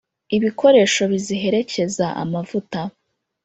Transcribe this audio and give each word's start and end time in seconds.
ibikoresho 0.37 1.01
biziherekeza 1.11 2.07
amavuta 2.23 2.81